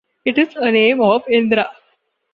[0.25, 1.69] It is a name of Indra.